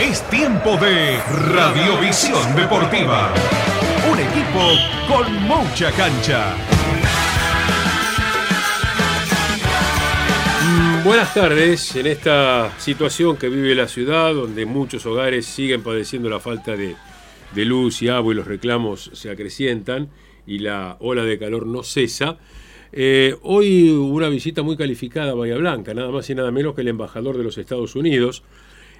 [0.00, 1.18] Es tiempo de
[1.54, 3.32] Radiovisión Deportiva.
[4.10, 4.72] Un equipo
[5.08, 6.56] con mucha cancha.
[10.64, 11.94] Mm, buenas tardes.
[11.94, 16.96] En esta situación que vive la ciudad, donde muchos hogares siguen padeciendo la falta de,
[17.54, 20.08] luz y agua y los reclamos se acrecientan
[20.44, 22.36] y la ola de calor no cesa,
[22.92, 26.80] eh, hoy una visita muy calificada a Bahía Blanca, nada más y nada menos que
[26.80, 28.42] el embajador de los Estados Unidos,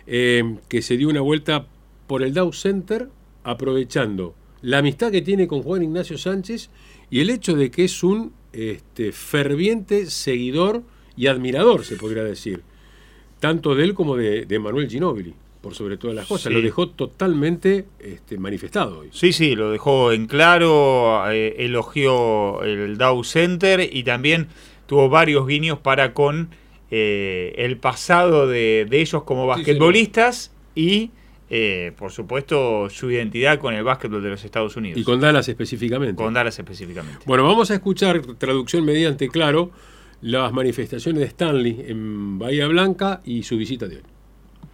[0.06, 1.66] eh, que se dio una vuelta
[2.06, 3.08] por el Dow Center
[3.42, 6.70] aprovechando la amistad que tiene con Juan Ignacio Sánchez
[7.10, 10.82] y el hecho de que es un este, ferviente seguidor
[11.16, 12.62] y admirador, se podría decir,
[13.40, 15.34] tanto de él como de, de Manuel Ginóbili
[15.64, 16.52] por sobre todas las cosas.
[16.52, 19.08] Lo dejó totalmente este, manifestado hoy.
[19.12, 24.48] Sí, sí, lo dejó en claro, eh, elogió el Dow Center y también
[24.86, 26.50] tuvo varios guiños para con
[26.90, 31.10] eh, el pasado de, ellos como basquetbolistas y,
[31.50, 34.98] eh, por supuesto, su identidad con el básquetbol de los Estados Unidos.
[34.98, 36.14] Y con Dallas específicamente.
[36.14, 37.20] Con Dallas específicamente.
[37.26, 39.70] Bueno, vamos a escuchar traducción mediante claro
[40.20, 44.02] las manifestaciones de Stanley en Bahía Blanca y su visita de hoy.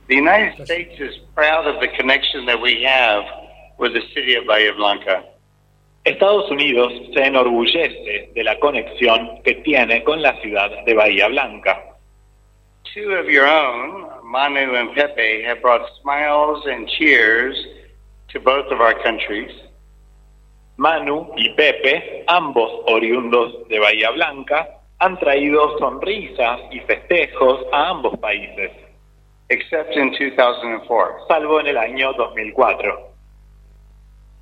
[0.09, 3.25] The United States is proud of the connection that we have
[3.79, 5.25] with the city of Bahía Blanca.
[6.05, 11.90] Estados Unidos se enorgullece de la conexión que tiene con la ciudad de Bahía Blanca.
[12.95, 17.57] Two of your own, Manu and Pepe, have brought smiles and cheers
[18.31, 19.53] to both of our countries.
[20.77, 24.67] Manu y Pepe, ambos oriundos de Bahía Blanca,
[24.99, 28.73] han traído sonrisas y festejos a ambos países
[29.51, 31.27] except in 2004.
[31.29, 33.11] Salvo en el año 2004.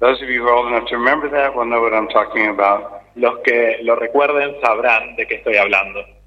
[0.01, 2.49] Those of you who are old enough to remember that will know what I'm talking
[2.49, 3.03] about.
[3.17, 6.18] Los que lo recuerden sabrán de qué estoy hablando.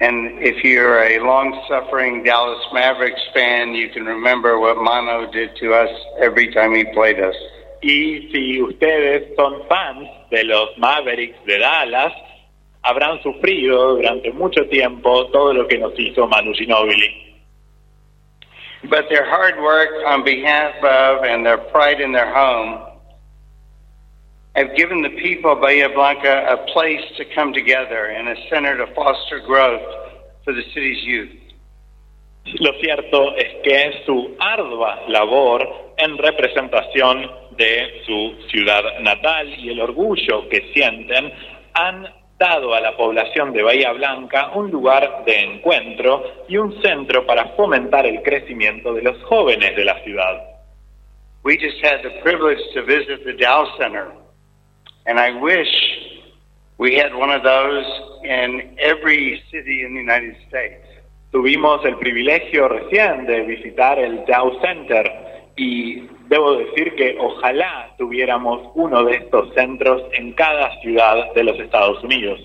[0.00, 5.74] And if you're a long-suffering Dallas Mavericks fan, you can remember what Mano did to
[5.74, 7.34] us every time he played us.
[7.82, 12.12] Y si ustedes son fans de los Mavericks de Dallas,
[12.84, 17.36] habrán sufrido durante mucho tiempo todo lo que nos hizo Manu Ginobili.
[18.88, 22.87] But their hard work on behalf of and their pride in their home
[24.54, 28.76] have given the people of Bahia Blanca a place to come together and a center
[28.76, 29.82] to foster growth
[30.44, 31.30] for the city's youth.
[32.60, 39.80] Lo cierto es que su ardua labor en representación de su ciudad natal y el
[39.80, 41.32] orgullo que sienten
[41.74, 42.08] han
[42.38, 47.48] dado a la población de Bahía Blanca un lugar de encuentro y un centro para
[47.56, 50.42] fomentar el crecimiento de los jóvenes de la ciudad.
[51.42, 54.12] We just had the privilege to visit the Dow Center,
[55.08, 55.68] and I wish
[56.76, 57.86] we had one of those
[58.22, 60.84] in every city in the United States.
[61.32, 65.10] Tuvimos el privilegio recién de visitar el Dow Center
[65.56, 71.58] y debo decir que ojalá tuviéramos uno de estos centros en cada ciudad de los
[71.58, 72.38] Estados Unidos.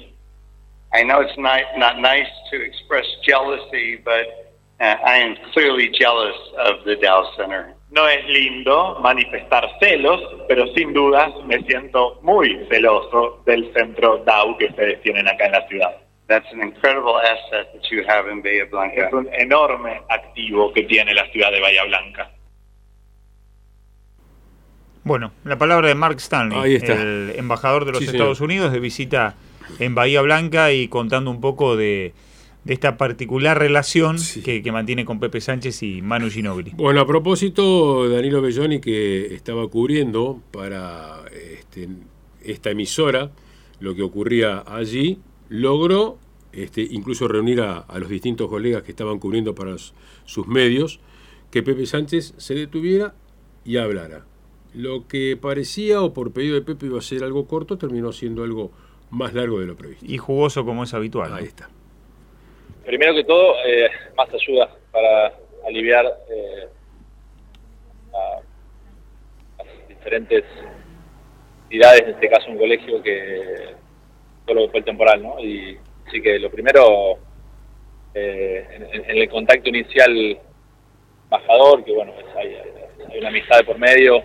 [0.93, 4.42] I know it's not, not nice to express jealousy, but
[4.79, 7.75] uh, I am clearly jealous of the Dow Center.
[7.91, 14.57] No es lindo manifestar celos, pero sin dudas me siento muy celoso del centro Dow
[14.57, 15.95] que ustedes tienen acá en la ciudad.
[16.27, 19.07] That's an incredible asset that you have in Bahía Blanca.
[19.07, 22.31] Es un enorme activo que tiene la ciudad de Bahía Blanca.
[25.03, 29.35] Bueno, la palabra de Mark Stanley, el embajador de los Estados Unidos, de visita
[29.79, 32.13] en Bahía Blanca y contando un poco de,
[32.65, 36.71] esta particular relación que, mantiene con Pepe Sánchez y Manu Ginobili.
[36.75, 41.89] Bueno, a propósito, Danilo Belloni, que estaba cubriendo para este,
[42.41, 43.31] esta emisora
[43.79, 45.19] lo que ocurría allí,
[45.49, 46.17] logró
[46.53, 50.99] este, incluso reunir a, los distintos colegas que estaban cubriendo para sus medios,
[51.51, 53.13] que Pepe Sánchez se detuviera
[53.65, 54.25] y hablara.
[54.73, 58.43] Lo que parecía o por pedido de Pepe iba a ser algo corto, terminó siendo
[58.43, 58.71] algo
[59.11, 60.05] más largo de lo previsto.
[60.07, 61.33] Y jugoso como es habitual.
[61.33, 61.69] Ahí está.
[62.85, 65.33] Primero que todo, eh, más ayuda para
[65.65, 66.67] aliviar eh,
[69.57, 70.43] las diferentes
[71.63, 73.75] entidades, en este caso un colegio que
[74.45, 75.39] solo fue el temporal, ¿no?
[75.39, 77.17] Y así que lo primero,
[78.13, 80.37] eh, en, el contacto inicial,
[81.23, 82.57] embajador, que bueno, hay,
[83.09, 84.21] hay una amistad de por medio,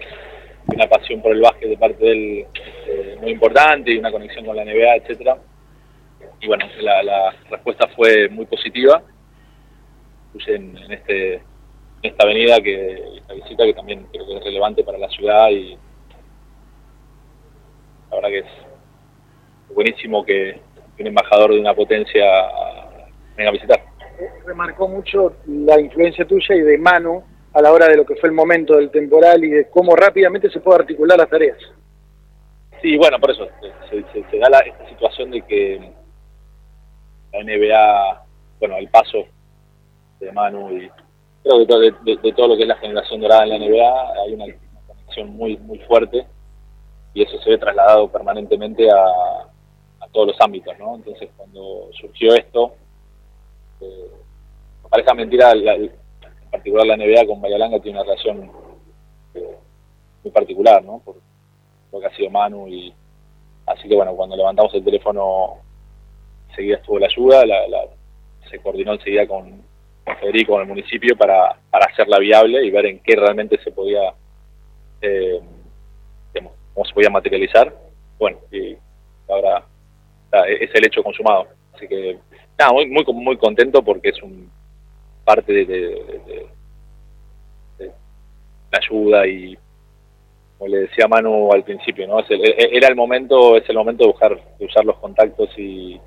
[0.74, 4.44] una pasión por el básquet de parte de él este, muy importante y una conexión
[4.44, 5.38] con la NBA, etcétera.
[6.40, 9.02] Y bueno, la, respuesta fue muy positiva.
[10.32, 11.42] Puse en, este,
[12.02, 15.76] esta avenida, que esta visita que también creo que es relevante para la ciudad y
[18.10, 20.60] la verdad que es buenísimo que
[20.98, 22.24] un embajador de una potencia
[23.36, 23.80] venga a visitar.
[24.46, 28.28] remarcó mucho la influencia tuya y de Manu a la hora de lo que fue
[28.28, 31.58] el momento del temporal y de cómo rápidamente se puede articular las tareas.
[32.82, 33.48] Sí, bueno, por eso
[33.90, 35.92] se, da la, esta situación de que
[37.32, 38.24] la NBA,
[38.60, 39.18] bueno, el paso
[40.20, 40.90] de Manu y
[41.42, 44.46] creo que de, todo lo que es la generación dorada en la NBA hay una,
[44.86, 46.26] conexión muy muy fuerte
[47.14, 49.44] y eso se ve trasladado permanentemente a,
[50.10, 50.94] todos los ámbitos, ¿no?
[50.94, 52.72] Entonces cuando surgió esto,
[53.82, 54.10] eh,
[54.88, 55.90] parece mentira, en
[56.50, 58.50] particular la NBA con Bahía tiene una relación
[59.34, 59.56] eh,
[60.24, 61.02] muy particular, ¿no?
[61.04, 61.16] Por
[61.92, 62.94] lo que ha sido Manu y
[63.66, 65.58] así que bueno, cuando levantamos el teléfono
[66.58, 67.44] enseguida estuvo la ayuda,
[68.50, 69.62] se coordinó enseguida con,
[70.20, 74.12] Federico, con el municipio, para, para hacerla viable y ver en qué realmente se podía,
[75.02, 75.38] eh,
[76.74, 77.72] cómo se podía materializar.
[78.18, 78.74] Bueno, y
[79.28, 79.64] ahora
[80.48, 81.46] es el hecho consumado.
[81.74, 82.18] Así que,
[82.58, 84.50] nada, muy, muy, muy contento porque es un
[85.24, 86.46] parte de,
[88.70, 89.56] la ayuda y
[90.56, 92.20] como le decía Manu al principio, ¿no?
[92.20, 96.00] Es era el momento, es el momento de buscar, de usar los contactos y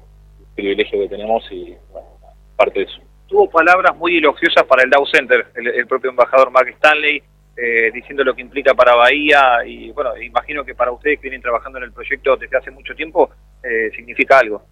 [0.56, 2.08] privilegio que tenemos y bueno,
[2.56, 3.02] parte de eso.
[3.28, 7.24] Tuvo palabras muy elogiosas para el Dow Center, el, propio embajador Mark Stanley,
[7.56, 11.42] eh, diciendo lo que implica para Bahía y bueno, imagino que para ustedes que vienen
[11.42, 13.30] trabajando en el proyecto desde hace mucho tiempo,
[13.64, 14.64] eh, significa algo.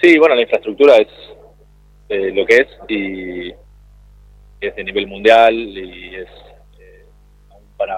[0.00, 1.08] Sí, bueno, la infraestructura es
[2.08, 3.48] eh, lo que es y
[4.60, 6.28] es de nivel mundial y es
[7.78, 7.96] para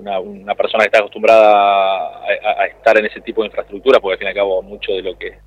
[0.00, 4.26] una, persona que está acostumbrada a, estar en ese tipo de infraestructura, porque al fin
[4.26, 5.38] y al cabo mucho de lo que,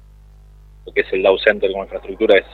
[0.85, 2.45] lo que es el Dow Center como infraestructura es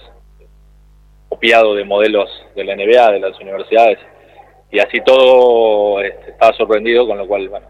[1.28, 4.00] copiado de modelos de la NBA, de las universidades,
[4.72, 7.68] y así todo este, estaba sorprendido, con lo cual, bueno,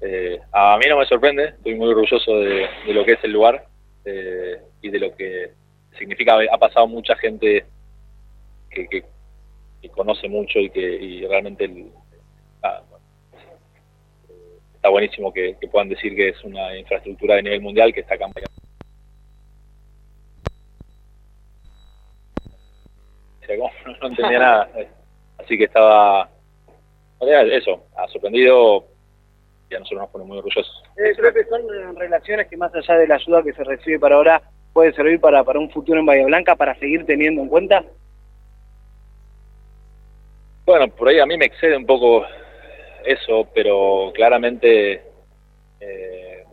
[0.00, 3.66] eh, a mí no me sorprende, estoy muy orgulloso de, lo que es el lugar
[4.04, 5.52] eh, y de lo que
[5.98, 7.64] significa, ha pasado mucha gente
[8.70, 9.04] que, que,
[9.90, 11.90] conoce mucho y que y realmente el,
[14.82, 18.50] está buenísimo que, puedan decir que es una infraestructura de nivel mundial que está cambiando.
[23.48, 24.70] No, entendía nada,
[25.38, 26.28] así que estaba,
[27.20, 28.86] eso, ha sorprendido
[29.70, 30.82] y a nosotros nos pone muy orgullosos.
[30.96, 31.62] Eh, creo que son
[31.96, 34.42] relaciones que más allá de la ayuda que se recibe para ahora,
[34.72, 37.84] puede servir para, para un futuro en Bahía Blanca, para seguir teniendo en cuenta.
[40.66, 42.24] Bueno, por ahí a mí me excede un poco
[43.04, 45.02] eso, pero claramente
[45.80, 46.44] eh,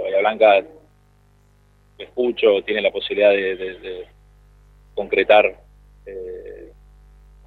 [0.00, 0.64] Bahía Blanca
[1.98, 4.06] escucho, tiene la posibilidad de,
[4.94, 5.60] concretar
[6.06, 6.72] eh,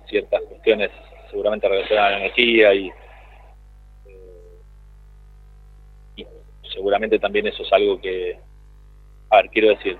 [0.08, 0.92] ciertas cuestiones
[1.30, 2.92] seguramente relacionadas a la energía y,
[4.08, 4.54] eh,
[6.18, 6.26] y
[6.74, 8.38] seguramente también eso es algo que,
[9.30, 9.98] a ver, quiero decir,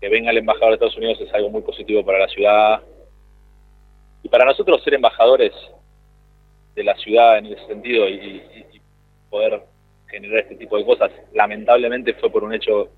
[0.00, 2.82] que venga el embajador de Estados Unidos es algo muy positivo para la ciudad.
[4.22, 5.52] Y para nosotros ser embajadores
[6.78, 8.40] de la ciudad en ese sentido y,
[9.28, 9.60] poder
[10.06, 11.10] generar este tipo de cosas.
[11.34, 12.88] Lamentablemente fue por un hecho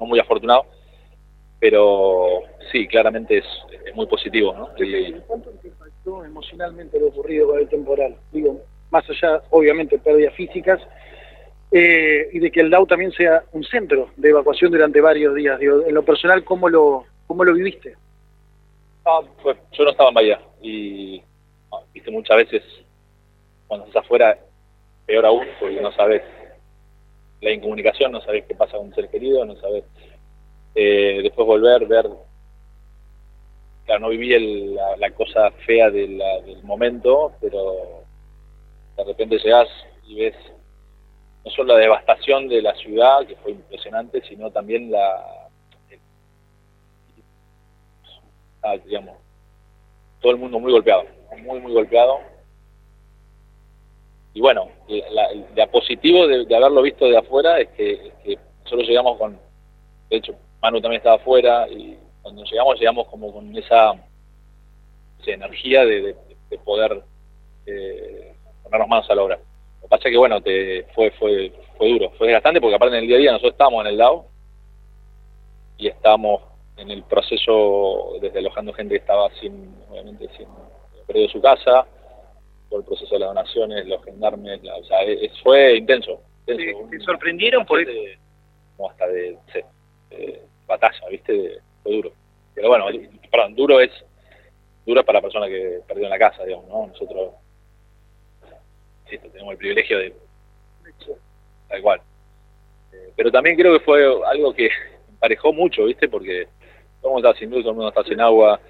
[0.00, 0.66] no muy afortunado,
[1.60, 2.40] pero
[2.72, 3.44] sí, claramente es,
[3.94, 4.52] muy positivo.
[4.52, 4.70] ¿no?
[5.28, 8.16] ¿Cuánto te impactó emocionalmente lo ocurrido con el temporal?
[8.32, 10.80] Digo, más allá, obviamente, pérdidas físicas,
[11.70, 15.60] eh, y de que el DAO también sea un centro de evacuación durante varios días.
[15.60, 17.94] Digo, en lo personal, ¿cómo lo, cómo lo viviste?
[19.04, 21.22] Ah, pues yo no estaba en Bahía y
[21.92, 22.62] viste, muchas veces
[23.72, 24.38] cuando estás afuera,
[25.06, 26.22] peor aún, porque no sabes
[27.40, 29.84] la incomunicación, no sabes qué pasa con un ser querido, no sabes
[30.74, 32.06] eh, después volver, ver,
[33.86, 34.28] claro, no viví
[34.98, 36.20] la, cosa fea del
[36.62, 38.04] momento, pero
[38.96, 39.68] de repente llegas
[40.06, 40.36] y ves
[41.44, 45.48] no solo la devastación de la ciudad, que fue impresionante, sino también la,
[48.62, 49.16] ah, digamos,
[50.20, 52.20] todo el mundo muy golpeado muy, muy golpeado.
[54.34, 54.68] Y bueno,
[55.54, 59.38] la, positivo de, haberlo visto de afuera es que, solo llegamos con,
[60.08, 63.94] de hecho, Manu también estaba afuera y cuando llegamos, llegamos como con esa,
[65.26, 66.16] energía de,
[66.64, 67.02] poder
[67.66, 69.36] eh, ponernos manos a la obra.
[69.36, 72.96] Lo que pasa es que, bueno, te, fue, fue, fue duro, fue desgastante porque aparte
[72.96, 74.26] en el día a día nosotros estábamos en el lado
[75.76, 76.42] y estábamos
[76.76, 80.46] en el proceso desde alojando gente que estaba sin, obviamente, sin
[81.12, 81.86] perdió su casa
[82.68, 84.98] por el proceso de las donaciones, los gendarmes, o sea,
[85.42, 86.22] fue intenso.
[86.46, 87.92] ¿Te sorprendieron por eso?
[88.76, 89.36] Como hasta de,
[90.66, 91.58] batalla, ¿viste?
[91.82, 92.12] fue duro.
[92.54, 92.86] Pero bueno,
[93.30, 93.90] perdón, duro es
[94.86, 96.86] duro para la persona que perdió en la casa, digamos, ¿no?
[96.88, 97.34] Nosotros
[99.04, 100.14] tenemos el privilegio de...
[101.68, 102.00] Tal cual.
[102.92, 104.70] Eh, pero también creo que fue algo que
[105.10, 106.08] emparejó mucho, ¿viste?
[106.08, 106.48] Porque
[107.00, 108.60] todo el mundo está sin luz, todo el mundo está sin agua.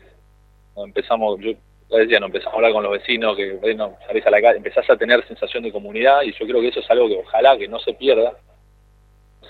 [0.76, 1.52] Empezamos, yo
[1.98, 4.88] decía, no empezamos a hablar con los vecinos, que bueno, salís a la calle, empezás
[4.88, 7.68] a tener sensación de comunidad y yo creo que eso es algo que ojalá que
[7.68, 8.36] no se pierda,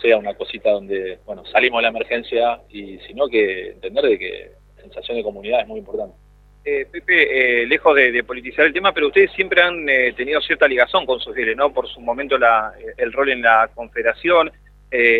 [0.00, 4.50] sea una cosita donde, bueno, salimos de la emergencia y sino que entender de que
[4.80, 6.16] sensación de comunidad es muy importante.
[6.64, 10.68] Eh, Pepe, eh, lejos de, politizar el tema, pero ustedes siempre han eh, tenido cierta
[10.68, 11.72] ligación con sus ¿no?
[11.72, 14.52] Por su momento la, el rol en la confederación.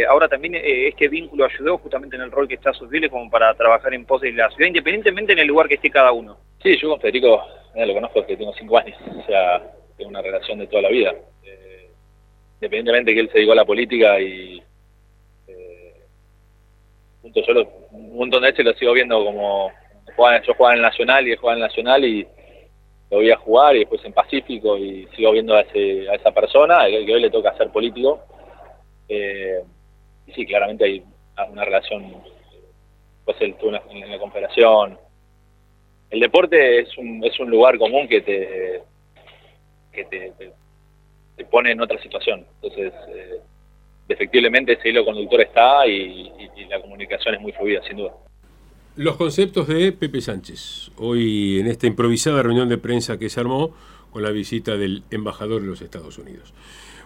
[0.09, 3.93] ahora también este vínculo ayudó justamente en el rol que está Susdile como para trabajar
[3.95, 6.37] en pos de la ciudad, independientemente en el lugar que esté cada uno.
[6.63, 7.43] Sí, yo con Federico
[7.75, 10.89] lo conozco desde que tengo cinco años, o sea, tengo una relación de toda la
[10.91, 11.15] vida.
[12.55, 14.63] independientemente que él se dedicó a la política y
[17.23, 19.71] junto yo un montón de veces lo sigo viendo como
[20.47, 22.27] yo jugaba en Nacional y él jugaba en Nacional y
[23.11, 26.33] lo voy a jugar y después en Pacífico y sigo viendo a, ese, a esa
[26.33, 28.21] persona, que hoy le toca ser político.
[29.09, 29.63] Eh,
[30.27, 31.05] y sí, claramente hay
[31.51, 32.23] una relación,
[33.25, 34.99] pues él estuvo en la, Confederación.
[36.13, 38.83] El deporte es un, es un lugar común que te,
[41.51, 42.45] pone en otra situación.
[42.63, 43.41] Entonces, eh,
[44.09, 46.31] efectivamente ese hilo conductor está y
[46.69, 48.13] la comunicación es muy fluida, sin duda.
[48.97, 53.75] Los conceptos de Pepe Sánchez, hoy en esta improvisada reunión de prensa que se armó
[54.11, 56.53] con la visita del embajador de los Estados Unidos.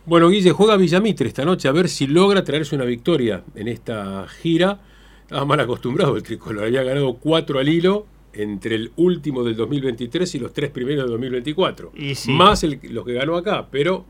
[0.04, 4.26] Bueno, Guille juega Villamitre esta noche a ver si logra traerse una victoria en esta
[4.26, 4.80] gira.
[5.22, 8.06] Estaba mal acostumbrado el tricolor, había ganado cuatro al hilo
[8.36, 11.92] entre el último del 2023 y los tres primeros del 2024.
[12.28, 14.04] Más el, los que ganó acá, pero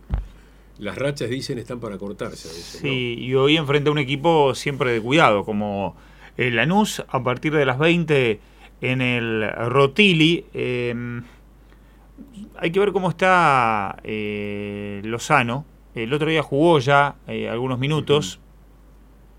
[0.78, 2.48] las rachas dicen están para cortarse.
[2.48, 5.96] sí, y hoy enfrenta a un equipo siempre de cuidado, como
[6.36, 8.40] el Lanús a partir de las 20
[8.80, 10.44] en el Rotili.
[10.52, 11.22] Em,
[12.58, 15.64] hay que ver cómo está eh, Lozano.
[15.94, 18.38] El otro día jugó ya eh, algunos minutos,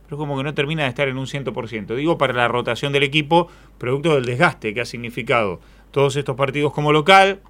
[0.07, 1.95] pero como que no termina de estar en un 100%.
[1.95, 5.59] Digo, para la rotación del equipo, producto del desgaste que ha significado
[5.91, 7.41] todos estos partidos como local,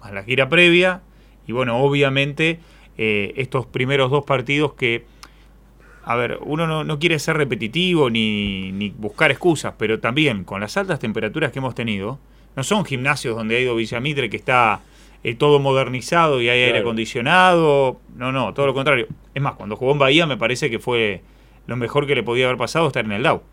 [0.00, 1.00] más la gira previa,
[1.46, 2.60] y bueno, obviamente
[2.98, 5.06] eh, estos primeros dos partidos que
[6.04, 10.98] a ver, uno no, quiere ser repetitivo ni, buscar excusas, pero también con las altas
[11.00, 12.18] temperaturas que hemos tenido,
[12.56, 14.80] no son gimnasios donde ha ido Villamitre que está
[15.22, 19.06] eh, todo modernizado y hay aire acondicionado, no, no, todo lo contrario.
[19.34, 21.20] Es más, cuando jugó en Bahía me parece que fue
[21.68, 23.44] lo mejor que le podía haber pasado estar en el DAO,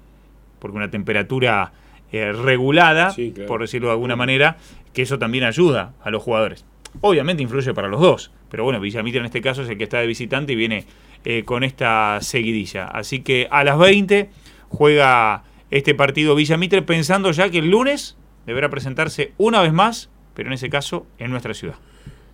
[0.59, 1.73] porque una temperatura
[2.13, 3.13] eh, regulada,
[3.45, 4.57] por decirlo de alguna manera,
[4.93, 6.65] que eso también ayuda a los jugadores.
[7.01, 9.99] Obviamente influye para los dos, pero bueno, Villamitre en este caso es el que está
[9.99, 10.85] de visitante y viene
[11.25, 12.87] eh, con esta seguidilla.
[12.87, 14.29] Así que a las 20
[14.69, 20.47] juega este partido Villamitre pensando ya que el lunes deberá presentarse una vez más, pero
[20.47, 21.75] en ese caso en nuestra ciudad.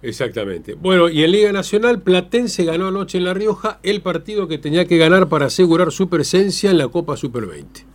[0.03, 0.73] Exactamente.
[0.73, 4.85] Bueno, y en Liga Nacional, Platense ganó anoche en La Rioja el partido que tenía
[4.85, 7.85] que ganar para asegurar su presencia en la Copa Super 20.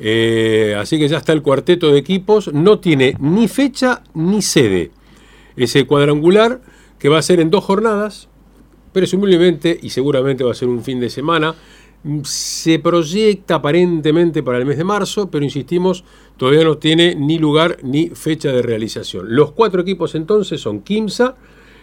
[0.00, 4.90] Eh, así que ya está el cuarteto de equipos, no tiene ni fecha ni sede.
[5.56, 6.60] Ese cuadrangular
[6.98, 8.28] que va a ser en dos jornadas,
[8.92, 11.54] presumiblemente y seguramente va a ser un fin de semana.
[12.22, 16.04] Se proyecta aparentemente para el mes de marzo, pero insistimos,
[16.36, 19.34] todavía no tiene ni lugar ni fecha de realización.
[19.34, 21.34] Los cuatro equipos entonces son Kimsa,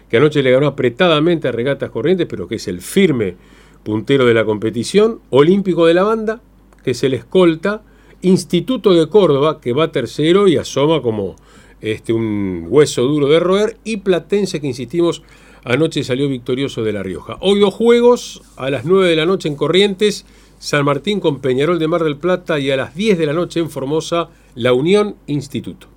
[0.10, 3.36] que anoche le ganó apretadamente a Regatas Corrientes, pero que es el firme
[3.84, 6.42] puntero de la competición, Olímpico de la Banda,
[6.84, 7.84] que es el escolta,
[8.22, 11.36] Instituto de Córdoba, que va tercero y asoma como
[11.82, 15.22] este, un hueso duro de roer, y Platense, que insistimos,
[15.66, 17.38] Anoche salió victorioso de La Rioja.
[17.40, 20.24] Hoy dos juegos, a las 9 de la noche en Corrientes,
[20.60, 23.62] San Martín con Peñarol de Mar del Plata y a las 10 de la noche
[23.62, 25.88] en Formosa, La Unión Instituto.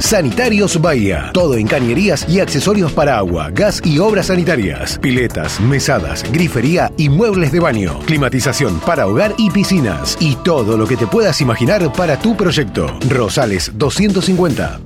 [0.00, 1.30] Sanitarios Bahía.
[1.32, 4.98] Todo en cañerías y accesorios para agua, gas y obras sanitarias.
[4.98, 7.98] Piletas, mesadas, grifería y muebles de baño.
[8.06, 10.16] Climatización para hogar y piscinas.
[10.20, 12.86] Y todo lo que te puedas imaginar para tu proyecto.
[13.08, 14.80] Rosales 250.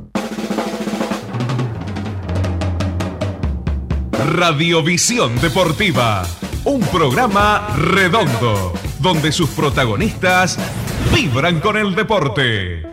[4.33, 6.23] Radiovisión Deportiva.
[6.65, 10.59] Un programa redondo, donde sus protagonistas
[11.13, 12.92] vibran con el deporte.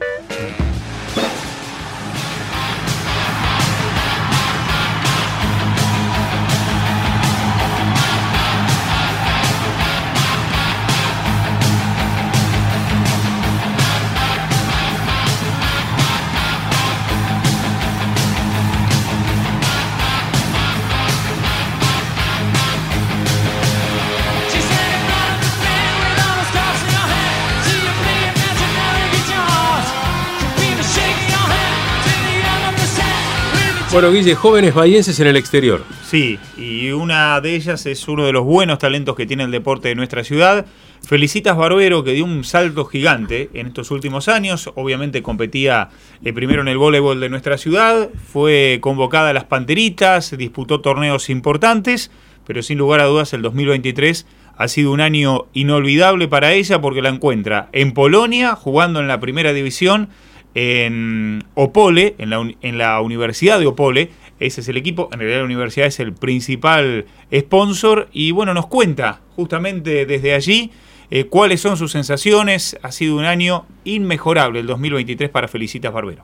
[33.91, 35.83] Bueno, Guille, jóvenes bahienses en el exterior.
[36.03, 39.87] Sí, y una de ellas es uno de los buenos talentos que tiene el deporte
[39.87, 40.67] de nuestra ciudad.
[41.01, 44.71] Felicitas Barbero, que dio un salto gigante en estos últimos años.
[44.75, 45.89] Obviamente competía
[46.23, 51.31] eh, primero en el voleibol de nuestra ciudad, fue convocada a las Panteritas, disputó torneos
[51.31, 52.11] importantes,
[52.45, 57.01] pero sin lugar a dudas el 2023 ha sido un año inolvidable para ella porque
[57.01, 60.09] la encuentra en Polonia, jugando en la primera división
[60.55, 64.11] en Opole, en la, en la Universidad de Opole.
[64.39, 68.67] Ese es el equipo, en realidad la universidad es el principal sponsor y bueno, nos
[68.67, 70.71] cuenta justamente desde allí
[71.11, 72.77] eh, cuáles son sus sensaciones.
[72.81, 76.23] Ha sido un año inmejorable el 2023 para Felicitas Barbero.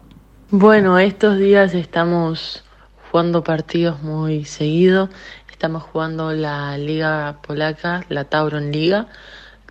[0.51, 2.63] Bueno, estos días estamos
[3.11, 5.09] jugando partidos muy seguido.
[5.51, 9.07] Estamos jugando la Liga Polaca, la Tauron Liga,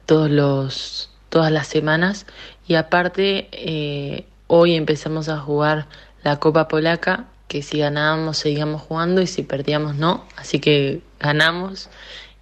[0.06, 2.26] todos los, todas las semanas.
[2.66, 4.25] Y aparte, eh,
[4.56, 5.88] Hoy empezamos a jugar
[6.23, 11.90] la Copa Polaca, que si ganábamos seguíamos jugando y si perdíamos no, así que ganamos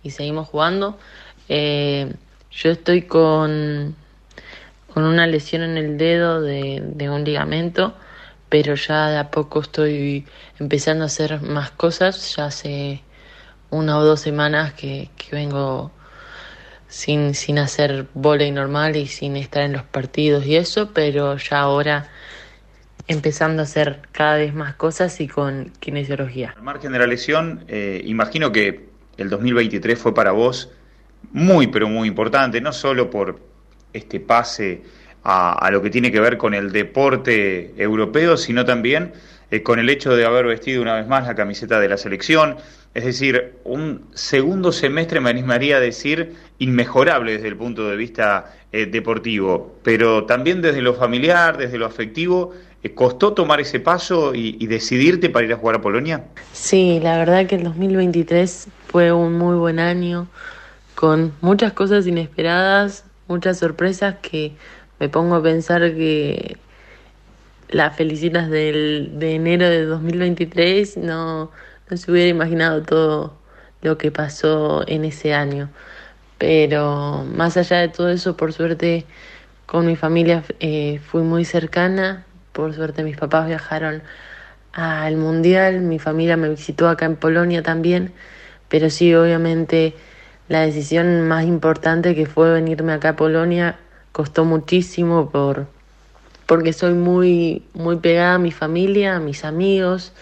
[0.02, 0.98] y seguimos jugando.
[1.48, 2.12] Eh,
[2.50, 3.96] yo estoy con,
[4.92, 7.94] con una lesión en el dedo de, un ligamento,
[8.50, 10.26] pero ya de a poco estoy
[10.58, 12.36] empezando a hacer más cosas.
[12.36, 13.00] Ya hace
[13.70, 15.90] una o dos semanas que, que vengo
[16.92, 21.60] sin, sin hacer volei normal y sin estar en los partidos y eso, pero ya
[21.60, 22.10] ahora
[23.08, 26.52] empezando a hacer cada vez más cosas y con kinesiología.
[26.54, 30.70] Al margen de la lesión, eh, imagino que el 2023 fue para vos
[31.32, 33.40] muy, pero muy importante, no solo por
[33.94, 34.82] este pase
[35.24, 39.12] a, lo que tiene que ver con el deporte europeo, sino también
[39.50, 42.56] eh, con el hecho de haber vestido una vez más la camiseta de la selección,
[42.94, 48.54] es decir, un segundo semestre me animaría a decir inmejorable desde el punto de vista
[48.70, 52.52] eh, deportivo, pero también desde lo familiar, desde lo afectivo,
[52.82, 56.24] eh, ¿costó tomar ese paso y, y, decidirte para ir a jugar a Polonia?
[56.52, 60.28] Sí, la verdad que el 2023 fue un muy buen año,
[60.94, 64.52] con muchas cosas inesperadas, muchas sorpresas que
[65.00, 66.58] me pongo a pensar que
[67.70, 71.50] las felicitas del, de enero de 2023 no
[71.92, 73.34] no se hubiera imaginado todo
[73.82, 75.68] lo que pasó en ese año.
[76.38, 79.04] Pero más allá de todo eso, por suerte
[79.66, 82.24] con mi familia eh, fui muy cercana.
[82.52, 84.02] Por suerte mis papás viajaron
[84.72, 88.14] al Mundial, mi familia me visitó acá en Polonia también.
[88.70, 89.94] Pero sí, obviamente
[90.48, 93.78] la decisión más importante que fue venirme acá a Polonia
[94.12, 95.66] costó muchísimo por
[96.46, 100.12] porque soy muy muy pegada a mi familia, a mis amigos,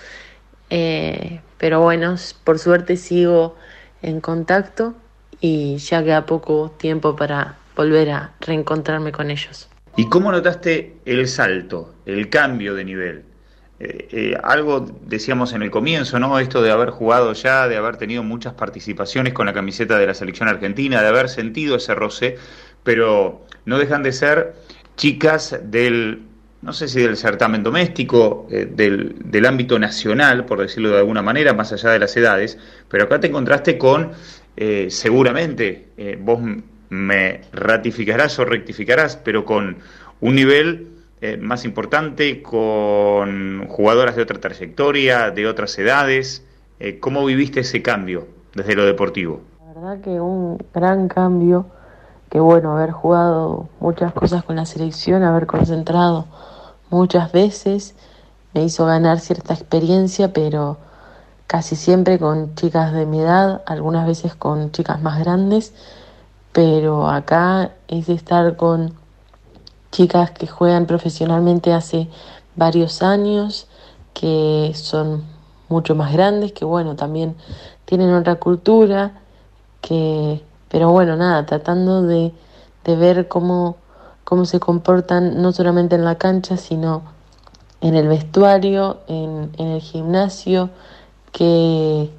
[0.68, 3.54] eh, pero bueno, por suerte sigo
[4.00, 4.94] en contacto
[5.40, 9.68] y ya queda poco tiempo para volver a reencontrarme con ellos.
[9.96, 13.24] ¿Y cómo notaste el salto, el cambio de nivel?
[13.78, 16.38] Eh, eh, algo decíamos en el comienzo, ¿no?
[16.38, 20.14] Esto de haber jugado ya, de haber tenido muchas participaciones con la camiseta de la
[20.14, 22.38] selección argentina, de haber sentido ese roce,
[22.84, 24.54] pero no dejan de ser
[24.96, 26.22] chicas del
[26.62, 31.54] no sé si del certamen doméstico, eh, del, ámbito nacional, por decirlo de alguna manera,
[31.54, 34.12] más allá de las edades, pero acá te encontraste con,
[34.56, 36.40] eh, seguramente, eh, vos
[36.90, 39.78] me ratificarás o rectificarás, pero con
[40.20, 40.86] un nivel
[41.38, 46.46] más importante, con jugadoras de otra trayectoria, de otras edades.
[47.00, 49.42] ¿Cómo viviste ese cambio desde lo deportivo?
[49.66, 51.66] La verdad que un gran cambio,
[52.30, 56.26] que bueno, haber jugado muchas cosas con la selección, haber concentrado
[56.90, 57.94] muchas veces
[58.52, 60.76] me hizo ganar cierta experiencia, pero
[61.46, 65.72] casi siempre con chicas de mi edad, algunas veces con chicas más grandes,
[66.52, 68.94] pero acá es estar con
[69.90, 72.08] chicas que juegan profesionalmente hace
[72.56, 73.66] varios años,
[74.14, 75.24] que son
[75.68, 77.36] mucho más grandes, que bueno, también
[77.84, 79.20] tienen otra cultura,
[79.80, 82.32] que, pero bueno, nada, tratando de,
[82.84, 83.76] de ver cómo
[84.24, 87.02] cómo se comportan no solamente en la cancha, sino
[87.80, 90.70] en el vestuario, en, el gimnasio,
[91.32, 92.10] qué,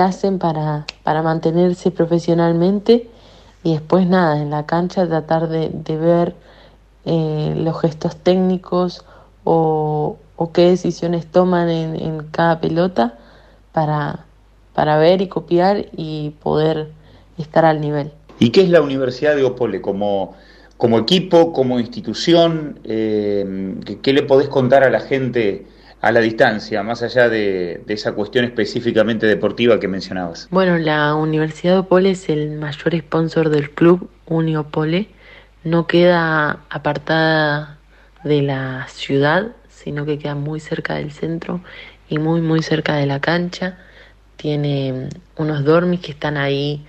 [0.00, 3.08] hacen para, para mantenerse profesionalmente
[3.64, 6.34] y después nada, en la cancha tratar de, ver
[7.06, 9.04] eh, los gestos técnicos
[9.44, 10.18] o,
[10.52, 13.18] qué decisiones toman en, cada pelota
[13.72, 14.26] para,
[14.74, 16.90] para ver y copiar y poder
[17.38, 18.12] estar al nivel.
[18.38, 20.34] ¿Y qué es la Universidad de Opole como,
[20.76, 22.80] como equipo, como institución?
[22.84, 25.66] Eh, ¿Qué le podés contar a la gente
[26.04, 30.48] a la distancia, más allá de, esa cuestión específicamente deportiva que mencionabas?
[30.50, 35.08] Bueno, la Universidad Opole es el mayor sponsor del club Uniopole.
[35.62, 37.78] No queda apartada
[38.22, 41.62] de la ciudad, sino que queda muy cerca del centro
[42.10, 43.78] y muy muy cerca de la cancha.
[44.36, 45.08] Tiene
[45.38, 46.84] unos dormis que están ahí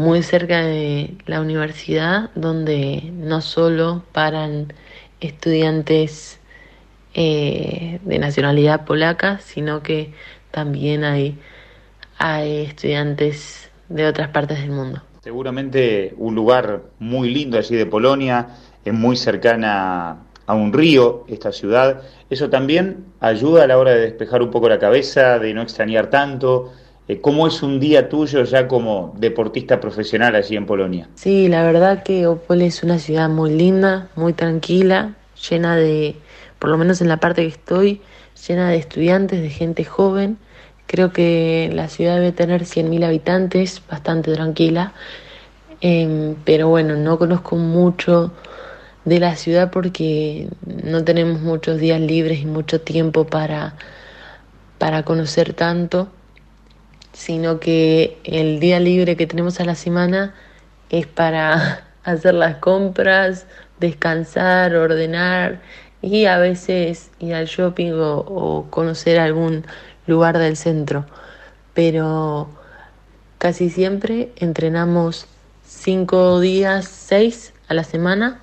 [0.00, 4.72] muy cerca de la universidad, donde no solo paran
[5.20, 6.40] estudiantes
[7.12, 10.12] eh, de nacionalidad polaca, sino que
[10.50, 11.38] también hay,
[12.16, 15.02] hay estudiantes de otras partes del mundo.
[15.22, 18.48] Seguramente un lugar muy lindo allí de Polonia,
[18.84, 22.00] es muy cercana a un río esta ciudad.
[22.30, 26.08] Eso también ayuda a la hora de despejar un poco la cabeza, de no extrañar
[26.08, 26.72] tanto.
[27.10, 31.08] Eh, ¿Cómo es un día tuyo ya como deportista profesional allí en Polonia?
[31.16, 35.14] Sí, la verdad que Opole es una ciudad muy linda, muy tranquila,
[35.50, 36.14] llena de,
[36.60, 38.00] por lo menos en la parte que estoy,
[38.46, 40.38] llena de estudiantes, de gente joven.
[40.86, 44.92] Creo que la ciudad debe tener 100.000 habitantes, bastante tranquila.
[45.80, 48.30] Em, pero bueno, no conozco mucho
[49.04, 50.46] de la ciudad porque
[50.84, 53.74] no tenemos muchos días libres y mucho tiempo para,
[54.78, 56.08] para conocer tanto,
[57.20, 60.34] sino que el día libre que tenemos a la semana
[60.88, 63.46] es para hacer las compras,
[63.78, 65.60] descansar, ordenar
[66.00, 69.66] y a veces ir al shopping o, conocer algún
[70.06, 71.04] lugar del centro.
[71.74, 72.48] Pero
[73.36, 75.26] casi siempre entrenamos
[75.62, 78.40] cinco días, seis a la semana,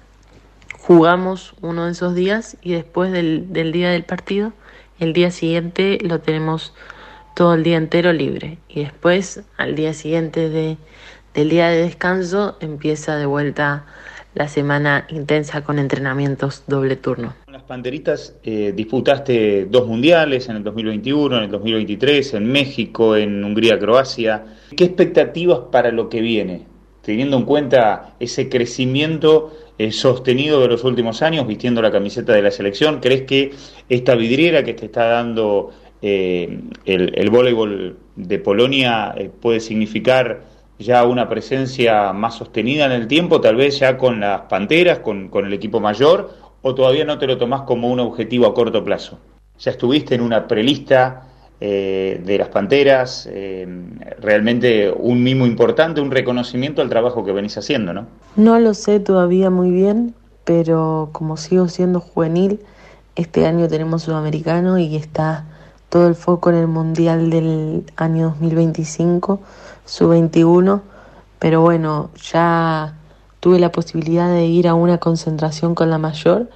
[0.82, 4.54] jugamos uno de esos días y después del, del día del partido,
[5.00, 6.74] el día siguiente lo tenemos
[7.38, 8.58] todo el día entero libre.
[8.68, 10.76] Y después, al día siguiente de,
[11.36, 13.86] del día de descanso, empieza de vuelta
[14.34, 17.36] la semana intensa con entrenamientos doble turno.
[17.52, 23.44] Las Panteritas eh, disputaste dos mundiales en el 2021, en el 2023, en México, en
[23.44, 24.44] Hungría, Croacia.
[24.76, 26.66] ¿Qué expectativas para lo que viene?
[27.04, 32.42] Teniendo en cuenta ese crecimiento eh, sostenido de los últimos años, vistiendo la camiseta de
[32.42, 33.52] la selección, ¿crees que
[33.90, 35.72] esta vidriera que te está dando
[36.02, 40.44] eh, el, voleibol de Polonia puede significar
[40.80, 45.30] ya una presencia más sostenida en el tiempo, tal vez ya con las Panteras, con,
[45.34, 49.20] el equipo mayor, o todavía no te lo tomás como un objetivo a corto plazo?
[49.60, 51.24] Ya estuviste en una prelista
[51.60, 53.68] eh, de las Panteras, eh,
[54.20, 58.06] realmente un mimo importante, un reconocimiento al trabajo que venís haciendo, ¿no?
[58.36, 62.60] No lo sé todavía muy bien, pero como sigo siendo juvenil,
[63.16, 65.46] este año tenemos sudamericano y está
[65.90, 69.40] todo el foco en el Mundial del año 2025
[69.86, 70.82] su 21,
[71.40, 72.94] pero bueno, ya
[73.40, 76.50] tuve la posibilidad de ir a una concentración con la mayor.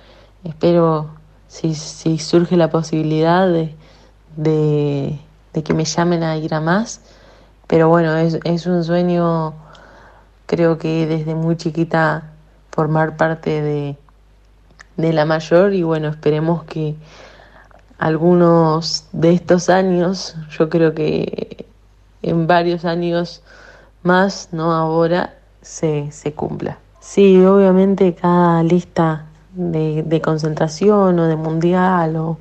[0.44, 1.10] Espero,
[1.48, 1.74] si,
[2.18, 3.74] surge la posibilidad de,
[4.36, 7.02] de, que me llamen a ir a más.
[7.68, 9.54] Pero bueno, es, es un sueño,
[10.46, 12.32] creo que desde muy chiquita,
[12.72, 13.98] formar parte de,
[14.98, 16.96] de la mayor y bueno, esperemos que
[18.02, 21.68] algunos de estos años, yo creo que
[22.24, 23.44] en varios años
[24.02, 26.80] más, no ahora, se, se cumpla.
[27.00, 32.38] Sí, obviamente cada lista de, concentración o de mundial o,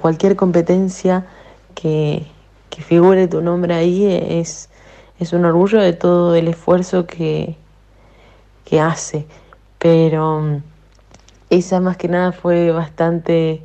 [0.00, 1.26] cualquier competencia
[1.74, 2.26] que,
[2.70, 4.70] figure tu nombre ahí es,
[5.20, 7.56] es un orgullo de todo el esfuerzo que,
[8.64, 9.26] que hace.
[9.78, 10.62] Pero mm,
[11.50, 13.62] esa más que nada fue bastante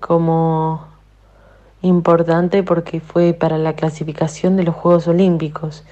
[0.00, 0.86] como
[1.82, 5.84] importante porque fue para la clasificación de los Juegos Olímpicos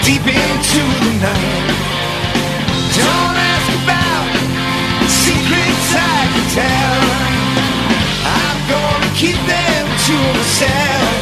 [0.06, 1.68] Deep into the night.
[2.94, 4.28] Don't ask about
[5.10, 7.02] secrets I can tell.
[8.38, 11.16] I'm gonna keep them to myself.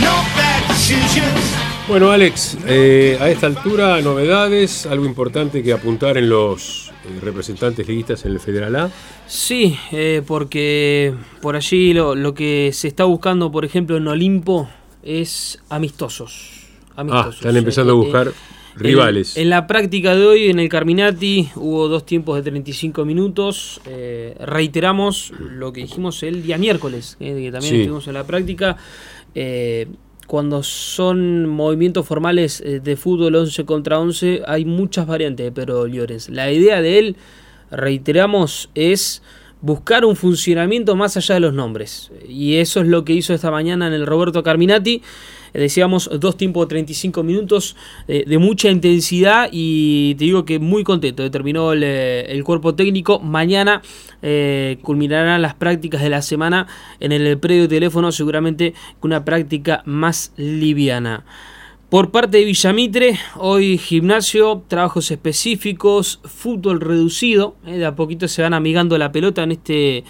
[0.00, 1.42] No bad decisions.
[1.88, 7.88] Bueno, Alex, eh, a esta altura, novedades, algo importante que apuntar en los eh, representantes
[7.88, 8.90] liguistas en el Federal A.
[9.26, 14.68] Sí, eh, porque por allí lo, lo que se está buscando, por ejemplo, en Olimpo
[15.08, 16.50] es amistosos.
[16.90, 17.36] Ah, amistosos.
[17.36, 18.32] están empezando a Eh, buscar eh,
[18.76, 19.36] rivales.
[19.36, 23.80] En, en la práctica de hoy, en el Carminati, hubo dos tiempos de 35 minutos.
[23.86, 27.80] Eh, reiteramos lo que dijimos el día miércoles, eh, que también Sí.
[27.80, 28.76] estuvimos en la práctica.
[30.26, 36.28] Cuando son movimientos formales de fútbol 11 contra 11, hay muchas variantes de Pedro Llores.
[36.28, 37.16] La idea de él,
[37.70, 39.22] reiteramos, es
[39.60, 42.10] buscar un funcionamiento más allá de los nombres.
[42.28, 45.02] Y eso es lo que hizo esta mañana en el Roberto Carminati.
[45.52, 50.58] Eh, Decíamos dos tiempos de 35 minutos eh, de mucha intensidad y te digo que
[50.58, 51.28] muy contento.
[51.30, 53.18] Terminó el, eh, el cuerpo técnico.
[53.20, 53.82] Mañana
[54.82, 56.66] culminarán las prácticas de la semana
[56.98, 61.24] en el predio de teléfono, seguramente con una práctica más liviana.
[61.88, 67.56] Por parte de Villamitre, hoy gimnasio, trabajos específicos, fútbol reducido.
[67.66, 70.04] eh, de a poquito se van amigando la pelota en este.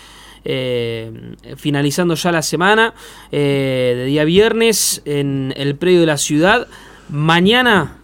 [0.45, 1.13] eh,
[1.57, 2.95] finalizando ya la semana.
[3.31, 6.67] eh, de día viernes en el predio de la ciudad.
[7.11, 7.99] Mañana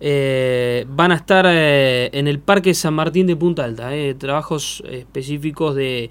[0.00, 3.90] van a estar en el Parque San Martín de Punta Alta.
[4.18, 6.08] trabajos específicos de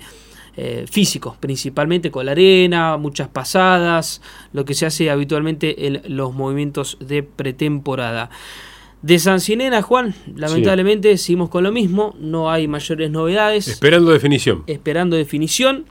[0.62, 6.34] eh, físicos, principalmente con la arena, muchas pasadas, lo que se hace habitualmente en los
[6.34, 8.30] movimientos de pretemporada.
[9.02, 14.66] De San Sinena, Juan, lamentablemente seguimos con lo mismo, no hay mayores novedades Esperando definición.
[14.68, 15.86] esperando definición.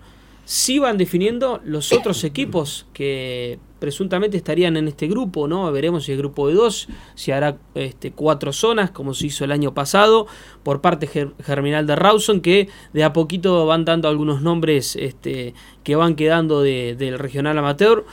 [0.45, 5.71] Sí van definiendo los otros equipos que presuntamente estarían en este grupo, ¿no?
[5.73, 9.53] Veremos si el grupo de dos, si hará este, cuatro zonas, como se hizo el
[9.53, 10.27] año pasado,
[10.63, 15.55] por parte ger- germinal de Rawson, que de a poquito van dando algunos nombres este,
[15.85, 18.05] que van quedando de- del regional amateur.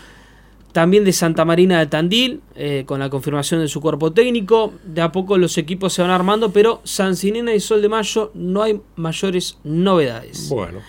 [0.72, 4.74] También de Santa Marina de Tandil, eh, con la confirmación de su cuerpo técnico.
[4.84, 8.32] De a poco los equipos se van armando, pero San Sinena y Sol de Mayo
[8.34, 10.50] no hay mayores novedades.
[10.50, 10.80] Bueno.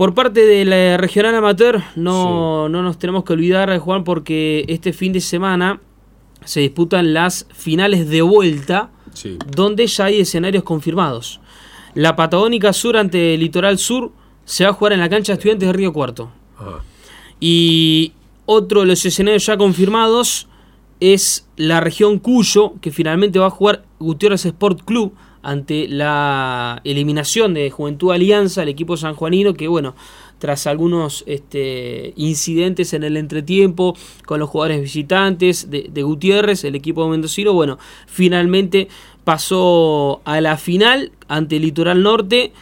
[0.00, 4.94] Por parte del eh, regional amateur, no, no nos tenemos que olvidar, Juan, porque este
[4.94, 5.78] fin de semana
[6.42, 9.36] se disputan las finales de vuelta, Sí.
[9.54, 11.42] donde ya hay escenarios confirmados.
[11.94, 14.10] La Patagónica Sur ante el Litoral Sur
[14.46, 16.30] se va a jugar en la cancha de Estudiantes de Río Cuarto.
[16.58, 16.78] Ah.
[17.38, 18.14] Y
[18.46, 20.48] otro de los escenarios ya confirmados
[21.00, 27.54] es la región Cuyo, que finalmente va a jugar Gutiérrez Sport Club ante la eliminación
[27.54, 29.94] de Juventud Alianza, el equipo sanjuanino, que bueno,
[30.38, 36.74] tras algunos este, incidentes en el entretiempo con los jugadores visitantes de, de Gutiérrez, el
[36.74, 38.88] equipo mendocino, bueno, finalmente
[39.24, 42.52] pasó a la final ante el Litoral Norte,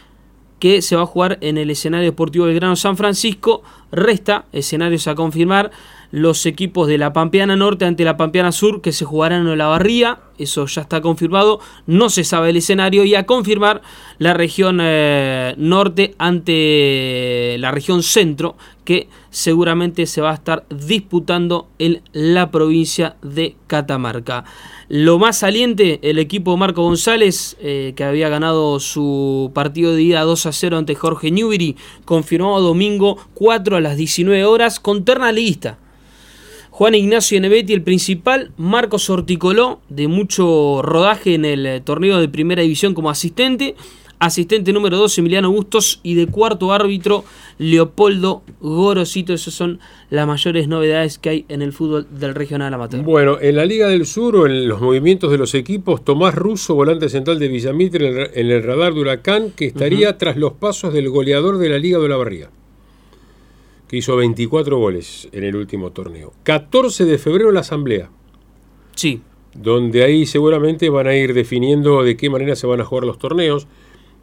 [0.59, 3.63] que se va a jugar en el escenario deportivo Belgrano San Francisco.
[3.93, 5.71] Resta escenarios a confirmar.
[6.11, 9.67] Los equipos de la Pampeana Norte ante la Pampeana Sur que se jugarán en la
[9.67, 13.83] Barría, eso ya está confirmado, no se sabe el escenario y a confirmar
[14.19, 21.69] la región eh, norte ante la región centro que seguramente se va a estar disputando
[21.79, 24.45] en la provincia de Catamarca.
[24.89, 30.23] Lo más saliente, el equipo Marco González, eh, que había ganado su partido de ida
[30.23, 35.33] 2 a 0 ante Jorge Newbery, confirmó domingo 4 a las 19 horas con terna
[35.33, 35.79] liguista.
[36.79, 42.29] Juan Ignacio Nevetti, el principal, Marcos Horticoló, de mucho rodaje en el eh, torneo de
[42.29, 43.75] primera división como asistente,
[44.21, 47.25] asistente número 2 Emiliano Bustos y de cuarto árbitro
[47.59, 49.33] Leopoldo Gorosito.
[49.33, 53.03] Esas son las mayores novedades que hay en el fútbol del regional amateur.
[53.03, 56.77] Bueno, en la Liga del Sur o en los movimientos de los equipos, Tomás Russo,
[56.77, 61.09] volante central de Villamitre en el radar de Huracán, que estaría tras los pasos del
[61.09, 62.51] goleador de la Liga de la Barría,
[63.89, 66.33] que hizo 24 goles en el último torneo.
[66.43, 68.11] 14 de febrero la asamblea.
[68.95, 69.23] Sí.
[69.55, 73.19] Donde ahí seguramente van a ir definiendo de qué manera se van a jugar los
[73.19, 73.67] torneos.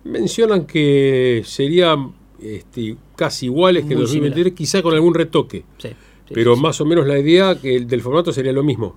[0.03, 1.97] Mencionan que sería
[2.39, 5.63] este, casi iguales que en Muy 2023, quizá con algún retoque.
[5.79, 8.63] Sí, sí, pero sí, más o menos la idea que el del formato sería lo
[8.63, 8.95] mismo.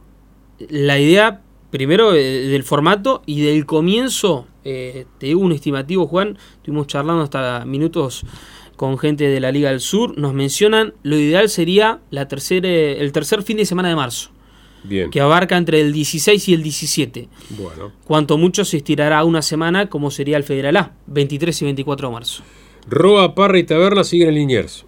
[0.68, 6.36] La idea, primero, eh, del formato y del comienzo, eh, te digo un estimativo, Juan,
[6.56, 8.26] estuvimos charlando hasta minutos
[8.78, 13.12] con gente de la Liga del Sur, nos mencionan, lo ideal sería la tercera, el
[13.12, 14.30] tercer fin de semana de marzo,
[14.84, 15.10] Bien.
[15.10, 17.28] que abarca entre el 16 y el 17.
[17.50, 17.92] Bueno.
[18.04, 22.14] Cuanto mucho se estirará una semana, como sería el Federal A, 23 y 24 de
[22.14, 22.42] marzo.
[22.88, 24.86] Roa, Parra y Taberna siguen en Liniers.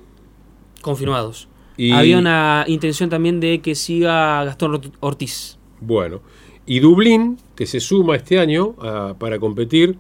[0.81, 1.49] Confirmados.
[1.77, 5.59] Y- Había una intención también de que siga Gastón Ort- Ortiz.
[5.81, 6.21] Bueno.
[6.67, 9.97] Y Dublín, que se suma este año a- para competir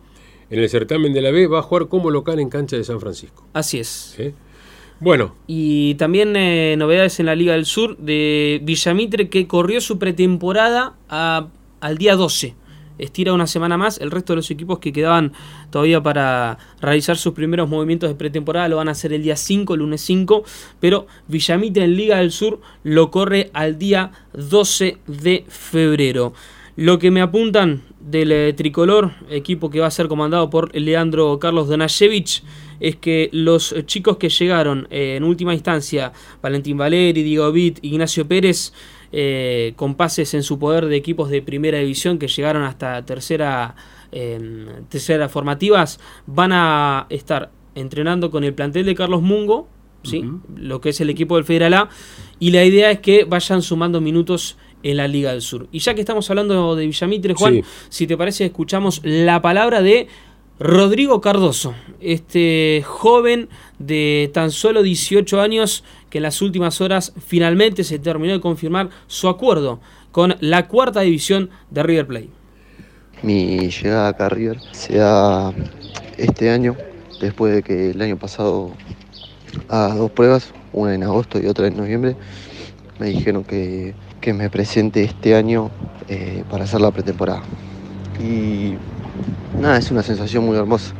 [0.51, 3.01] en el certamen de la B, va a jugar como local en cancha de San
[3.01, 3.47] Francisco.
[3.53, 4.17] Así es.
[4.99, 9.99] Bueno, Y también eh, novedades en la Liga del Sur de Villamitre que corrió su
[9.99, 11.47] pretemporada a-
[11.81, 12.55] al día 12.
[12.99, 13.97] Estira una semana más.
[13.99, 15.33] El resto de los equipos que quedaban
[15.71, 19.75] todavía para realizar sus primeros movimientos de pretemporada lo van a hacer el día 5,
[19.75, 20.45] lunes 5.
[20.81, 26.35] Pero Villamitre en Liga del Sur lo corre al día 12 de febrero.
[26.77, 31.39] Lo que me apuntan del eh, tricolor, equipo que va a ser comandado por Leandro
[31.39, 32.43] Carlos Donashevich,
[32.81, 38.27] es que los chicos que llegaron eh, en última instancia, Valentín Valeri, Diego Vitt, Ignacio
[38.27, 38.73] Pérez,
[39.13, 43.75] eh, con pases en su poder de equipos de primera división que llegaron hasta tercera,
[44.13, 49.69] eh, tercera formativas, van a estar entrenando con el plantel de Carlos Mungo,
[50.05, 50.25] ¿sí?
[50.57, 51.89] lo que es el equipo del Federal A,
[52.39, 55.69] y la idea es que vayan sumando minutos en la Liga del Sur.
[55.73, 57.65] Y ya que estamos hablando de Villamitre, Juan, Sí.
[57.89, 60.09] si te parece, escuchamos la palabra de
[60.59, 67.83] Rodrigo Cardoso, este joven de tan solo 18 años que en las últimas horas finalmente
[67.83, 69.81] se terminó de confirmar su acuerdo
[70.13, 72.29] con la cuarta división de River Plate.
[73.23, 75.53] Mi llegada acá a River se da
[76.19, 76.77] este año,
[77.21, 78.73] después de que el año pasado
[79.69, 82.17] haga dos pruebas, una en agosto y otra en noviembre.
[82.99, 85.71] Me dijeron que, que me presente este año
[86.09, 87.43] eh, para hacer la pretemporada.
[88.23, 88.75] Y
[89.61, 90.95] nada, es una sensación muy hermosa.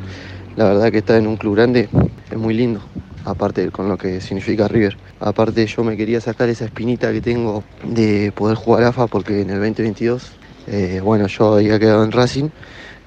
[0.55, 1.87] La verdad que estar en un club grande
[2.29, 2.81] es muy lindo,
[3.25, 4.97] aparte con lo que significa River.
[5.19, 9.49] Aparte yo me quería sacar esa espinita que tengo de poder jugar AFA porque en
[9.49, 10.31] el 2022
[10.67, 12.49] eh, bueno, yo había quedado en Racing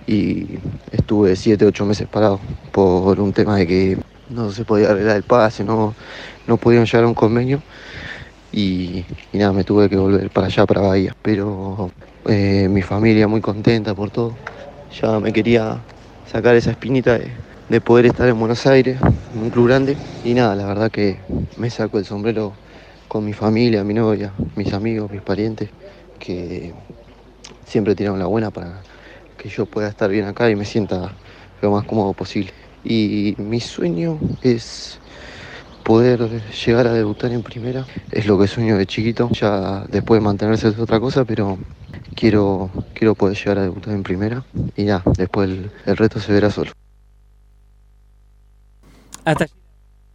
[0.06, 0.58] y
[0.90, 2.40] estuve 7, 8 meses parado
[2.72, 3.98] por un tema de que
[4.28, 5.94] no se podía arreglar el pase, no,
[6.46, 7.62] no podían llegar a un convenio
[8.54, 11.12] y, nada, me tuve que volver para allá, para Bahía.
[11.22, 11.90] Pero
[12.26, 14.38] eh, mi familia muy contenta por todo.
[15.00, 15.84] Ya me quería
[16.24, 17.36] sacar esa espinita de,
[17.68, 19.00] de poder estar en Buenos Aires,
[19.32, 19.98] en un club grande.
[20.22, 21.20] Y nada, la verdad que
[21.56, 22.54] me saco el sombrero
[23.08, 25.70] con mi familia, mi novia, mis amigos, mis parientes,
[26.18, 26.74] que
[27.66, 28.82] siempre tiraron la buena para
[29.36, 31.18] que yo pueda estar bien acá y me sienta
[31.60, 32.52] lo más cómodo posible.
[32.84, 35.00] Y mi sueño es
[35.84, 37.86] poder llegar a debutar en primera.
[38.10, 39.28] Es lo que sueño de chiquito.
[39.30, 41.58] Ya después de mantenerse es otra cosa, pero
[42.16, 44.44] quiero, quiero poder llegar a debutar en primera.
[44.74, 46.72] Y ya, después el, el resto se verá solo.
[49.24, 49.46] Hasta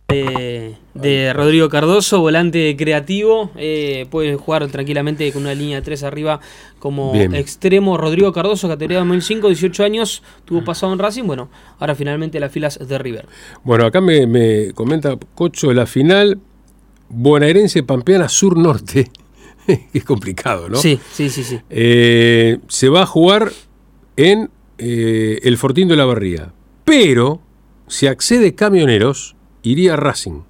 [0.09, 6.39] de, de Rodrigo Cardoso, volante creativo, eh, puede jugar tranquilamente con una línea 3 arriba
[6.79, 7.35] como Bien.
[7.35, 7.97] extremo.
[7.97, 12.79] Rodrigo Cardoso, categoría 2005, 18 años, tuvo pasado en Racing, bueno, ahora finalmente las filas
[12.79, 13.27] de River.
[13.63, 16.39] bueno, acá me, me comenta Cocho la final
[17.09, 19.11] bonaerense Pampeana Sur-Norte.
[19.93, 20.77] es complicado, ¿no?
[20.77, 21.59] Sí, sí, sí, sí.
[21.69, 23.51] Eh, se va a jugar
[24.15, 26.53] en eh, el Fortín de la Barría.
[26.85, 27.41] Pero,
[27.87, 30.41] si accede camioneros, iría a Racing,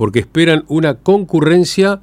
[0.00, 2.00] porque esperan una concurrencia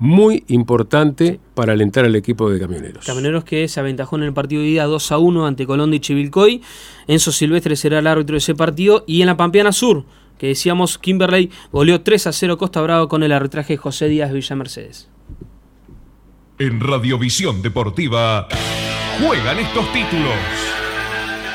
[0.00, 3.06] muy importante para alentar al equipo de camioneros.
[3.06, 6.00] Camioneros que se aventajó en el partido de ida 2 a 1 ante Colón y
[6.00, 6.62] Chivilcoy.
[7.06, 9.04] Enzo Silvestre será el árbitro de ese partido.
[9.06, 10.04] Y en la Pampeana Sur,
[10.36, 14.56] que decíamos, Kimberley goleó 3 a 0 Costa Bravo con el arbitraje José Díaz Villa
[14.56, 15.08] Mercedes.
[16.58, 18.48] En Radiovisión Deportiva
[19.24, 20.34] juegan estos títulos.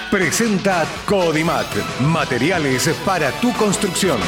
[0.10, 1.68] Presenta Codimat,
[1.99, 4.20] materiales para tu construcción.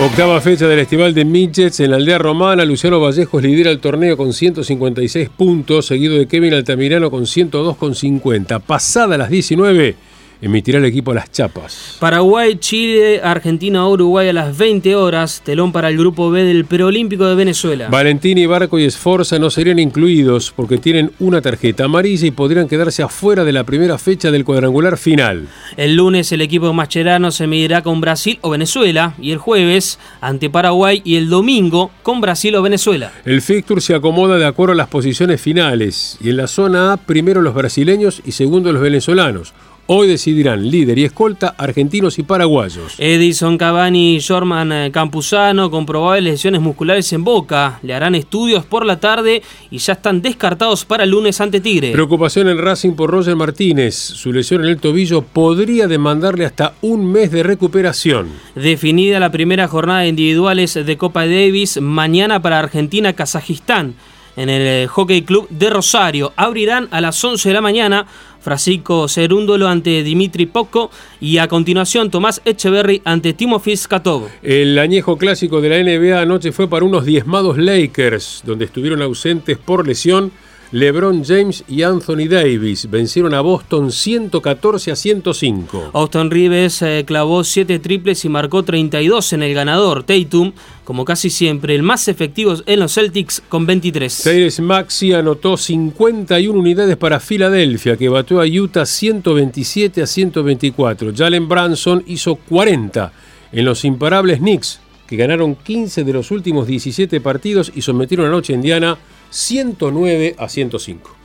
[0.00, 2.64] Octava fecha del Estival de Midgets en la aldea romana.
[2.64, 8.60] Luciano Vallejos lidera el torneo con 156 puntos, seguido de Kevin Altamirano con 102,50.
[8.60, 9.94] Pasada las 19,
[10.40, 11.96] emitirá el equipo Las Chapas.
[12.00, 15.42] Paraguay, Chile, Argentina, Uruguay a las 20 horas.
[15.44, 17.88] Telón para el grupo B del Preolímpico de Venezuela.
[17.88, 23.02] Valentini, Barco y Esforza no serían incluidos porque tienen una tarjeta amarilla y podrían quedarse
[23.02, 25.48] afuera de la primera fecha del cuadrangular final.
[25.76, 30.50] El lunes el equipo mascherano se medirá con Brasil o Venezuela y el jueves ante
[30.50, 33.12] Paraguay y el domingo con Brasil o Venezuela.
[33.24, 36.96] El fixture se acomoda de acuerdo a las posiciones finales y en la zona A
[36.96, 39.54] primero los brasileños y segundo los venezolanos.
[39.86, 42.94] Hoy decidirán líder y escolta argentinos y paraguayos.
[42.96, 47.80] Edison Cavani y Jorman eh, Campuzano con probables lesiones musculares en boca.
[47.82, 51.92] Le harán estudios por la tarde y ya están descartados para el lunes ante Tigre.
[51.92, 53.94] Preocupación en Racing por Roger Martínez.
[53.94, 58.28] Su lesión en el tobillo podría demandarle hasta un mes de recuperación.
[58.54, 63.96] Definida la primera jornada de individuales de Copa Davis mañana para Argentina-Kazajistán.
[64.36, 68.06] En el eh, Hockey Club de Rosario abrirán a las 11 de la mañana
[68.44, 70.90] Francisco Cerúndolo ante Dimitri Poco
[71.20, 74.28] y a continuación Tomás Echeverry ante Timofis Skatov.
[74.42, 79.56] El añejo clásico de la NBA anoche fue para unos diezmados Lakers, donde estuvieron ausentes
[79.56, 80.30] por lesión
[80.74, 82.90] LeBron James y Anthony Davis.
[82.90, 85.90] Vencieron a Boston 114 a 105.
[85.92, 90.02] Austin Reeves eh, clavó 7 triples y marcó 32 en el ganador.
[90.02, 90.52] Tatum,
[90.84, 94.22] como casi siempre, el más efectivo en los Celtics con 23.
[94.22, 101.12] Tyrese Maxi anotó 51 unidades para Filadelfia, que batió a Utah 127 a 124.
[101.16, 103.12] Jalen Branson hizo 40
[103.52, 108.52] en los imparables Knicks, que ganaron 15 de los últimos 17 partidos y sometieron anoche
[108.52, 108.98] a Indiana
[109.30, 111.16] 109 a 105.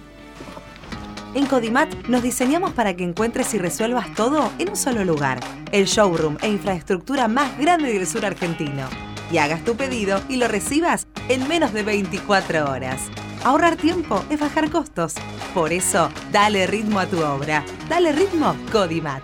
[1.36, 5.39] En Codimat nos diseñamos para que encuentres y resuelvas todo en un solo lugar.
[5.72, 9.09] El showroom e infraestructura más grande del sur argentino.
[9.32, 13.09] Y hagas tu pedido y lo recibas en menos de 24 horas.
[13.43, 15.15] Ahorrar tiempo es bajar costos.
[15.53, 17.63] Por eso, dale ritmo a tu obra.
[17.88, 19.23] Dale ritmo Codimat.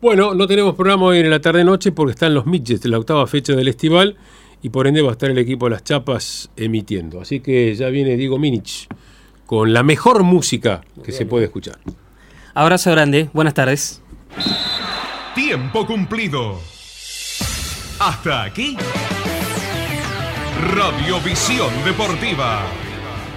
[0.00, 3.54] Bueno, no tenemos programa hoy en la tarde-noche porque están los midgets la octava fecha
[3.54, 4.16] del estival
[4.62, 7.20] y por ende va a estar el equipo de Las Chapas emitiendo.
[7.20, 8.86] Así que ya viene Diego Minich
[9.44, 11.78] con la mejor música que se puede escuchar.
[12.54, 14.00] Abrazo grande, buenas tardes.
[15.34, 16.60] Tiempo cumplido.
[17.98, 18.76] Hasta aquí.
[20.76, 22.62] Radiovisión Deportiva.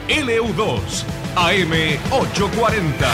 [0.07, 1.03] LU2
[1.35, 1.73] AM
[2.11, 3.07] 840.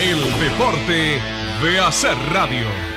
[0.00, 1.20] El deporte
[1.62, 2.87] de hacer radio.